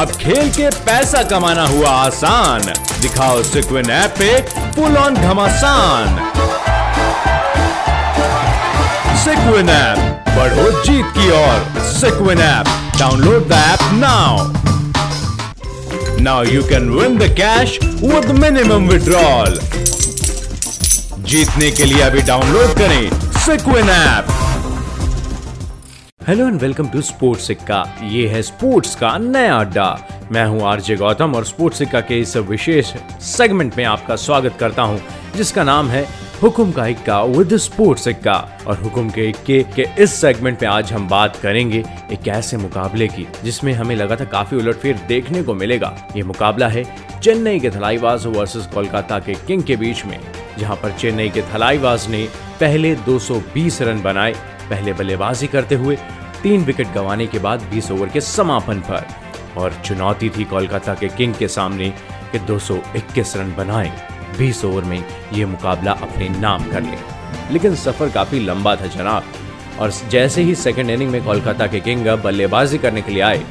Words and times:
अब 0.00 0.10
खेल 0.10 0.50
के 0.50 0.68
पैसा 0.84 1.22
कमाना 1.22 1.64
हुआ 1.66 1.88
आसान। 1.88 2.60
दिखाओ 3.00 3.42
सिक्विन 3.42 3.90
ऐप 3.90 4.14
पे 4.18 4.28
फुल 4.72 4.96
ऑन 4.96 5.14
घमासान। 5.14 6.14
सिक्विन 9.16 9.68
ऐप, 9.68 9.98
बढ़ो 10.28 10.70
जीत 10.84 11.12
की 11.18 11.30
ओर। 11.30 11.82
Sikwin 11.90 12.40
app, 12.40 12.66
download 12.98 13.48
the 13.48 13.52
app 13.52 13.78
now. 13.92 14.46
Now 16.22 16.44
you 16.44 16.62
can 16.62 16.90
win 16.90 17.18
the 17.18 17.22
cash 17.22 17.78
with 17.84 18.30
minimum 18.38 18.88
withdrawal. 18.88 19.60
जीतने 21.18 21.70
के 21.70 21.84
लिए 21.84 22.02
अभी 22.02 22.22
डाउनलोड 22.22 22.74
करें 22.78 23.10
Sikwin 23.40 23.90
app. 23.90 24.26
Hello 26.30 26.46
and 26.46 26.60
welcome 26.60 26.88
to 26.88 27.00
sports 27.02 27.46
Sikka 27.46 27.76
ये 28.02 28.26
है 28.28 28.40
स्पोर्ट्स 28.42 28.94
का 28.96 29.16
नया 29.18 29.54
अड्डा। 29.58 29.86
मैं 30.32 30.44
हूँ 30.46 30.60
आरजे 30.62 30.96
गौतम 30.96 31.32
और 31.34 31.44
स्पोर्ट्स 31.44 31.78
सिक्का 31.78 32.00
के 32.00 32.18
इस 32.20 32.36
विशेष 32.48 32.92
सेगमेंट 33.20 33.76
में 33.76 33.84
आपका 33.84 34.16
स्वागत 34.16 34.56
करता 34.60 34.82
हूँ, 34.82 35.00
जिसका 35.36 35.64
नाम 35.64 35.88
है 35.88 36.04
हुकुम 36.42 36.70
का 36.72 36.86
इक्का 36.86 37.22
विद 37.22 37.56
स्पोर्ट्स 37.56 38.04
सिक्का 38.04 38.34
और 38.66 38.76
हुकुम 38.82 39.08
के 39.10 39.28
इक्के 39.28 39.62
के 39.76 39.86
इस 40.02 40.14
सेगमेंट 40.20 40.62
में 40.62 40.68
आज 40.68 40.92
हम 40.92 41.08
बात 41.08 41.36
करेंगे 41.36 41.82
एक 42.12 42.28
ऐसे 42.28 42.56
मुकाबले 42.56 43.08
की, 43.08 43.26
जिसमें 43.44 43.72
हमें 43.72 43.94
लगा 43.96 44.16
था 44.16 44.24
काफ़ी 44.26 44.56
उलटफेर 44.56 45.00
देखने 45.08 45.42
को 45.42 45.54
मिलेगा। 45.54 45.94
ये 46.16 46.22
मुकाबला 46.22 46.68
है 46.68 46.84
चेन्नई 47.20 47.60
के 47.60 47.70
थलाईवाज 47.70 48.26
वर्सेस 48.28 48.66
कोलकाता 48.74 49.18
के 49.18 49.34
किंग 49.46 49.62
के 49.62 49.76
बीच 49.76 50.04
में, 50.06 50.18
जहाँ 50.58 50.76
पर 50.76 50.92
चेन्नई 50.92 51.28
के 51.28 51.42
थलाईवाज 51.54 52.08
ने 52.10 52.24
पहले 52.60 52.94
220 53.08 53.82
रन 53.82 54.02
बनाए, 54.02 54.34
पहले 54.70 54.92
बल्लेबाजी 54.92 55.46
करते 55.48 55.74
हुए 55.74 55.98
तीन 56.42 56.64
विकेट 56.64 56.92
गंवाने 56.92 57.26
के 57.26 57.38
बाद 57.38 57.60
20 57.60 57.90
ओवर 57.90 58.08
के 58.08 58.20
समापन 58.20 58.74
पर। 58.74 59.06
और 59.56 59.82
चुनौती 59.84 60.30
थी 60.30 60.44
कोलकाता 60.44 60.94
के 60.94 61.08
किंग 61.08 61.34
के 61.34 61.48
सामने 61.48 61.90
कि 62.32 62.38
221 62.38 63.36
रन 63.36 63.54
बनाए। 63.56 64.08
20 64.38 64.64
ओवर 64.64 64.82
में 64.82 65.04
ये 65.32 65.44
मुकाबला 65.44 65.92
अपने 65.92 66.28
नाम 66.28 66.64
कर 66.64 66.82
ले। 66.82 67.20
लेकिन 67.52 67.74
सफ़र 67.74 68.08
काफ़ी 68.10 68.40
लंबा 68.40 68.76
था 68.76 68.86
जनाब। 68.86 69.24
और 69.80 69.92
जैसे 70.08 70.42
ही 70.42 70.54
सेकेंड 70.54 70.90
इनिंग 70.90 71.10
में 71.10 71.24
कोलकाता 71.24 71.66
के 71.66 71.80
किंग 71.80 72.06
बल्लेबाजी 72.06 72.78
करने 72.78 73.02
के 73.02 73.12
लिए 73.12 73.22
आए, 73.22 73.44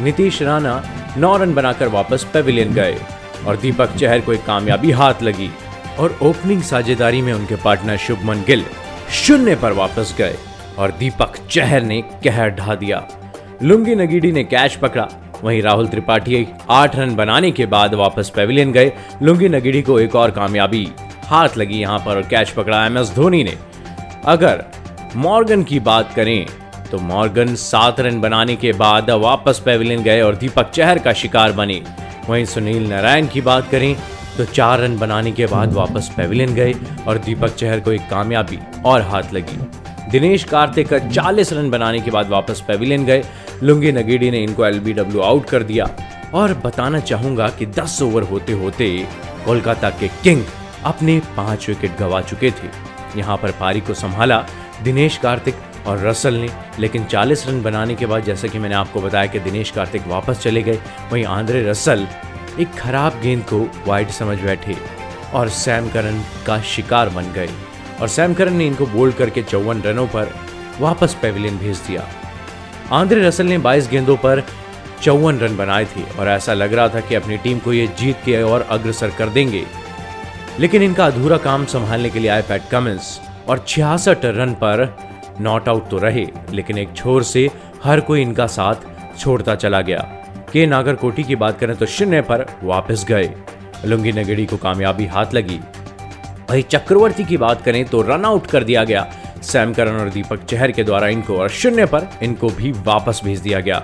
नीतीश 0.00 0.42
राणा 0.42 0.84
नौ 1.16 1.36
रन 1.36 1.54
बनाकर 1.54 1.88
वापस 1.88 2.26
पेविलियन 2.32 2.74
गए 2.74 3.00
और 3.46 3.56
दीपक 3.56 3.96
चहर 3.96 4.20
को 4.20 4.32
एक 4.32 4.44
कामयाबी 4.44 4.90
हाथ 4.90 5.14
लगी 5.22 5.50
और 5.98 6.18
ओपनिंग 6.22 6.62
साझेदारी 6.62 7.22
में 7.22 7.32
उनके 7.32 7.56
पार्टनर 7.56 7.96
शुभमन 7.96 8.42
गिल 8.42 8.64
शून्य 9.12 9.56
पर 9.56 9.72
वापस 9.72 10.14
गए। 10.18 10.36
और 10.78 10.90
दीपक 10.90 11.36
चहर 11.50 11.82
ने 11.82 12.00
कहर 12.24 12.50
ढा 12.50 12.74
दिया। 12.74 13.06
लुंगी 13.62 13.94
नगीडी 13.94 14.32
ने 14.32 14.44
कैच 14.44 14.74
पकड़ा। 14.74 15.08
वहीं 15.42 15.60
राहुल 15.62 15.88
त्रिपाठी 15.88 16.46
आठ 16.70 16.96
रन 16.96 17.14
बनाने 17.16 17.50
के 17.50 17.66
बाद 17.66 17.94
वापस 17.94 18.32
पेविलियन 18.36 18.72
गए। 18.72 18.92
लुंगी 19.22 19.48
नगीडी 19.48 19.82
को 19.82 19.98
एक 20.00 20.14
और 20.16 20.30
कामयाबी। 20.30 20.86
हाथ 21.24 21.56
लगी 21.58 21.78
यहाँ 21.78 21.98
पर 21.98 22.16
और 22.16 22.22
कैच 22.22 22.50
पकड़ा 22.50 22.84
एम 22.86 22.98
एस 22.98 23.12
धोनी 23.14 23.42
ने। 23.44 23.56
अगर 24.26 24.64
मॉर्गन 25.16 25.62
की 25.62 25.80
बात 25.80 26.12
करें 26.14 26.46
तो 26.90 26.98
मॉर्गन 26.98 27.54
सात 27.54 28.00
रन 28.00 28.20
बनाने 28.20 28.56
के 28.56 28.72
बाद 28.74 29.10
वापस 29.10 29.62
पेविलियन 29.64 30.02
गए 30.02 30.20
और 30.20 30.36
दीपक 30.36 30.70
चहर 30.70 30.98
का 30.98 31.12
शिकार 31.12 31.52
बने। 31.52 31.80
वहीं 32.28 32.44
सुनील 32.44 32.88
नारायण 32.88 33.26
की 33.26 33.40
बात 33.40 33.68
करें 33.70 33.94
तो 34.36 34.44
चार 34.44 34.80
रन 34.80 34.96
बनाने 34.98 35.32
के 35.32 35.46
बाद 35.46 35.72
वापस 35.72 36.10
पेविलियन 36.16 36.54
गए 36.54 36.74
और 37.06 37.18
दीपक 37.18 37.54
चहर 37.54 37.80
को 37.80 37.92
एक 37.92 38.08
कामयाबी 38.10 38.58
और 38.86 39.02
हाथ 39.02 39.32
लगी। 39.34 39.58
दिनेश 40.10 40.44
कार्तिक 40.44 40.92
40 40.94 41.52
रन 41.52 41.70
बनाने 41.70 42.00
के 42.00 42.10
बाद 42.10 42.28
वापस 42.28 42.62
पेविलियन 42.68 43.04
गए। 43.04 43.22
लुंगी 43.62 43.92
नगेडी 43.92 44.30
ने 44.30 44.38
इनको 44.38 44.66
एलबीडब्ल्यू 44.66 45.20
आउट 45.20 45.44
कर 45.44 45.62
दिया। 45.62 45.86
और 46.34 46.54
बताना 46.54 47.00
चाहूँगा 47.00 47.48
कि 47.48 47.66
10 47.66 48.02
ओवर 48.02 48.22
होते 48.22 48.52
होते 48.52 49.06
कोलकाता 49.44 49.90
के 49.90 50.08
किंग 50.08 50.44
अपने 50.84 51.18
पाँच 51.36 51.68
विकेट 51.68 51.96
गवा 51.98 52.20
चुके 52.20 52.50
थे। 52.50 52.68
यहाँ 53.16 53.36
पर 53.36 53.50
पारी 53.50 53.80
को 53.80 53.94
संभाला 53.94 54.44
दिनेश 54.82 55.16
कार्तिक 55.16 55.54
और 55.86 56.06
रसल 56.06 56.34
ने। 56.34 56.48
लेकिन 56.78 57.04
40 57.04 57.46
रन 57.48 57.62
बनाने 57.62 57.94
के 57.94 58.06
बाद 58.06 58.24
जैसा 58.24 58.48
कि 58.48 58.58
मैंने 58.58 58.74
आपको 58.74 59.00
बताया 59.00 59.26
कि 59.26 59.38
दिनेश 59.40 59.70
कार्तिक 59.70 60.06
वापस 60.06 60.42
चले 60.42 60.62
गए, 60.62 60.78
वहीं 61.12 61.24
आंद्रे 61.24 61.62
रसल 61.70 62.06
एक 62.60 62.74
खराब 62.74 63.20
गेंद 63.22 63.42
को 63.44 63.66
वाइड 63.86 64.08
समझ 64.10 64.38
बैठे 64.38 64.76
और 65.34 65.48
सैम 65.48 65.88
करन 65.88 66.22
का 66.46 66.60
शिकार 66.60 67.08
बन 67.08 67.32
गए। 67.32 67.48
और 68.00 68.08
सैम 68.08 68.34
करन 68.34 68.52
ने 68.52 68.66
इनको 68.66 68.86
बोल्ड 68.86 69.14
करके 69.14 69.42
चौवन 69.42 69.82
रनों 69.82 70.06
पर 70.06 70.34
वापस 70.80 71.16
पेविलियन 71.22 71.58
भेज 71.58 71.76
दिया। 71.76 72.06
आंद्रे 72.92 73.26
रसल 73.26 73.46
ने 73.46 73.58
22 73.58 73.88
गेंदों 73.90 74.16
पर 74.16 74.42
चौवन 75.02 75.38
रन 75.38 75.56
बनाए 75.56 75.84
थे 75.84 76.02
और 76.18 76.28
ऐसा 76.28 76.54
लग 76.54 76.72
रहा 76.72 76.88
था 76.88 77.00
कि 77.00 77.14
अपनी 77.14 77.36
टीम 77.36 77.58
को 77.58 77.72
ये 77.72 77.86
जीत 77.98 78.16
के 78.24 78.42
और 78.42 78.66
अग्रसर 78.70 79.10
कर 79.10 79.28
देंगे। 79.28 79.64
लेकिन 80.58 80.82
इनका 80.82 81.06
अधूरा 81.06 81.36
काम 81.36 81.64
संभालने 81.64 82.10
के 82.10 82.18
लिए 82.18 82.30
आए 82.30 82.42
पैट 82.42 82.68
कमिंस 82.70 83.20
और 83.48 83.64
छियासठ 83.68 84.24
रन 84.24 84.52
पर 84.54 84.96
नॉट 85.40 85.68
आउट 85.68 85.88
तो 85.88 85.98
रहे, 85.98 86.26
लेकिन 86.52 86.78
एक 86.78 86.92
छोर 86.96 87.22
से 87.22 87.48
हर 87.84 88.00
कोई 88.00 88.22
इनका 88.22 88.46
साथ 88.46 88.74
छोड़ता 89.18 89.54
चला 89.54 89.80
गया। 89.80 89.98
के 90.52 90.66
नागरकोटी 90.66 91.22
की 91.22 91.36
बात 91.36 91.58
करें 91.58 91.76
तो 91.76 91.86
शून्य 91.86 92.20
पर 92.20 92.46
वापस 92.62 93.04
गए। 93.04 93.32
लुंगी 93.84 94.12
नगेड़ी 94.12 94.46
को 94.46 94.56
कामयाबी 94.56 95.06
हाथ 95.06 95.34
लगी। 95.34 95.60
वही 96.50 96.62
चक्रवर्ती 96.64 97.24
की 97.24 97.36
बात 97.36 97.62
करें 97.62 97.84
तो 97.86 98.00
रन 98.02 98.24
आउट 98.24 98.46
कर 98.46 98.64
दिया 98.64 98.82
गया। 98.84 99.02
सैम 99.42 99.72
करन 99.74 99.96
और 99.96 100.08
दीपक 100.10 100.44
चहर 100.44 100.70
के 100.72 100.84
द्वारा 100.84 101.08
इनको 101.08 101.36
और 101.36 101.48
शून्य 101.50 101.84
पर 101.86 102.08
इनको 102.22 102.48
भी 102.50 102.70
वापस 102.86 103.20
भेज 103.24 103.40
दिया 103.40 103.60
गया। 103.60 103.78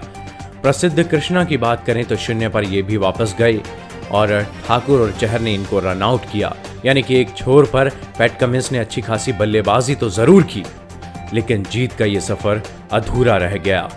प्रसिद्ध 0.63 1.03
कृष्णा 1.03 1.45
की 1.45 1.57
बात 1.57 1.85
करें 1.87 2.05
तो 2.05 2.17
शून्य 2.17 2.49
पर 2.49 2.65
ये 2.65 2.83
भी 2.83 2.97
वापस 2.99 3.35
गए 3.39 3.61
और 4.13 4.41
ठाकुर 4.67 5.01
और 5.01 5.13
चहर 5.21 5.41
ने 5.41 5.55
इनको 5.55 5.79
रन 5.81 6.03
आउट 6.03 6.25
किया। 6.33 6.55
यानी 6.85 7.03
कि 7.03 7.21
एक 7.21 7.35
छोर 7.37 7.67
पर 7.67 7.89
पैट 8.19 8.39
कमिंस 8.39 8.73
ने 8.73 8.79
अच्छी 8.79 9.01
खासी 9.03 9.33
बल्लेबाजी 9.35 9.95
तो 9.95 10.09
ज़रूर 10.11 10.43
की, 10.45 10.63
लेकिन 11.35 11.63
जीत 11.65 11.93
का 11.93 12.05
ये 12.05 12.21
सफ़र 12.23 12.63
अधूरा 12.93 13.37
रह 13.37 13.57
गया 13.59 13.89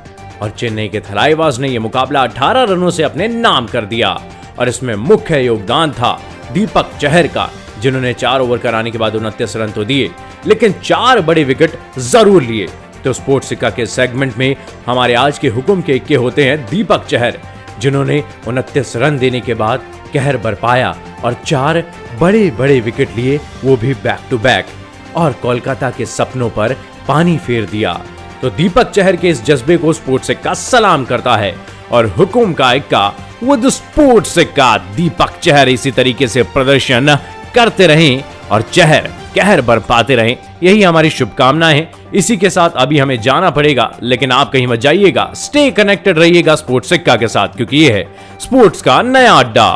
और 0.41 0.49
चेन्नई 0.51 0.87
के 0.87 0.99
थलाईवाज 1.01 1.59
ने 1.59 1.69
यह 1.69 1.79
मुकाबला 1.79 2.23
18 2.23 2.69
रनों 2.69 2.89
से 2.89 3.03
अपने 3.03 3.27
नाम 3.29 3.67
कर 3.67 3.85
दिया 3.85 4.19
और 4.59 4.69
इसमें 4.69 4.95
मुख्य 4.97 5.41
योगदान 5.41 5.91
था 5.93 6.19
दीपक 6.53 6.97
चहर 7.01 7.27
का। 7.27 7.49
जिन्होंने 7.79 8.13
चार 8.15 8.41
ओवर 8.41 8.57
कराने 8.57 8.91
के 8.91 8.97
बाद 8.97 9.15
उनतीस 9.15 9.55
रन 9.57 9.71
तो 9.71 9.83
दिए, 9.85 10.09
लेकिन 10.47 10.73
चार 10.83 11.21
बड़े 11.21 11.43
विकेट 11.43 11.77
ज़रूर 11.99 12.43
लिए। 12.43 12.67
तो 13.03 13.13
स्पोर्ट्स 13.13 13.49
सिक्का 13.49 13.69
के 13.69 13.85
सेगमेंट 13.87 14.37
में 14.37 14.55
हमारे 14.85 15.13
आज 15.15 15.37
के 15.39 15.47
हुक्म 15.49 15.81
के 15.81 15.93
इक्के 15.95 16.15
होते 16.15 16.45
हैं 16.45 16.65
दीपक 16.65 17.05
चहर, 17.05 17.39
जिन्होंने 17.79 18.23
उनतीस 18.47 18.95
रन 18.95 19.17
देने 19.17 19.41
के 19.41 19.53
बाद 19.55 19.83
कहर 20.13 20.37
बरपाया 20.37 20.95
और 21.23 21.33
चार 21.45 21.83
बड़े 22.19 22.49
बड़े 22.51 22.79
विकेट 22.81 23.15
लिए, 23.15 23.39
वो 23.63 23.75
भी 23.77 23.93
बैक 23.95 24.19
टू 24.29 24.37
बैक 24.39 24.65
और 25.15 25.33
कोलकाता 25.41 25.89
के 25.91 26.05
सपनों 26.07 26.49
पर 26.49 26.75
पानी 27.07 27.37
फेर 27.37 27.65
दिया। 27.65 27.93
तो 28.41 28.49
दीपक 28.49 28.91
चहर 28.91 29.15
के 29.15 29.29
इस 29.29 29.43
जज्बे 29.45 29.77
को 29.77 29.93
स्पोर्ट्स 29.93 30.27
सिक्का 30.27 30.53
सलाम 30.55 31.05
करता 31.05 31.35
है, 31.37 31.55
और 31.91 32.05
हुकुम 32.17 32.53
का 32.53 32.71
इक्का 32.73 33.07
विद 33.43 33.67
स्पोर्ट्स 33.69 34.33
सिक्का, 34.35 34.77
दीपक 34.95 35.39
चहर 35.39 35.69
इसी 35.69 35.91
तरीके 35.91 36.27
से 36.27 36.43
प्रदर्शन 36.45 37.17
करते 37.55 37.87
रहें 37.87 38.23
और 38.51 38.61
चहर, 38.73 39.09
कहर 39.35 39.61
बरपाते 39.61 40.15
रहें। 40.15 40.35
यही 40.63 40.81
हमारी 40.83 41.09
शुभकामनाएँ 41.09 41.75
हैं। 41.75 41.91
इसी 42.13 42.37
के 42.37 42.49
साथ 42.49 42.69
अभी 42.75 42.99
हमें 42.99 43.19
जाना 43.21 43.49
पड़ेगा, 43.49 43.91
लेकिन 44.03 44.31
आप 44.31 44.51
कहीं 44.51 44.67
मत 44.67 44.79
जाइएगा। 44.79 45.31
स्टे 45.35 45.69
कनेक्टेड 45.71 46.19
रहिएगा 46.19 46.55
स्पोर्ट्स 46.55 46.89
सिक्का 46.89 47.15
के 47.15 47.27
साथ, 47.27 47.47
क्योंकि 47.47 47.77
ये 47.77 47.91
है 47.93 48.03
स्पोर्ट्स 48.39 48.81
का 48.81 49.01
नया 49.01 49.33
अड्डा। 49.33 49.69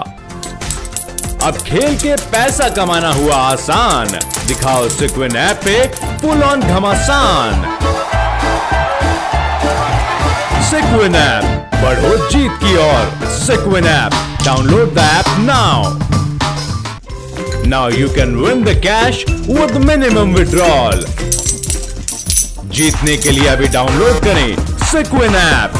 अब 1.43 1.57
खेल 1.57 1.95
के 1.97 2.15
पैसा 2.31 2.69
कमाना 2.69 3.11
हुआ 3.11 3.35
आसान। 3.35 4.07
दिखाओ 4.47 4.87
सिक्विन 4.89 5.35
ऐप 5.35 5.61
पे 5.65 5.87
फुल 6.17 6.43
ऑन 6.43 6.61
घमासान। 6.61 7.61
सिक्विन 10.63 11.15
ऐप 11.15 11.69
बढ़ो 11.75 12.15
जीत 12.29 12.51
की 12.63 12.75
ओर। 12.77 13.27
Sikwin 13.37 13.85
app 13.85 14.11
download 14.45 14.93
the 14.93 14.97
app 14.97 15.25
now 15.39 15.83
now 17.67 17.89
you 17.89 18.07
can 18.15 18.35
win 18.35 18.63
the 18.63 18.73
cash 18.85 19.23
with 19.29 19.75
minimum 19.85 20.33
withdrawal 20.35 21.05
जीतने 22.77 23.17
के 23.17 23.31
लिए 23.31 23.47
अभी 23.47 23.67
डाउनलोड 23.75 24.23
करें 24.23 24.55
सिक्विन 24.91 25.35
ऐप 25.35 25.73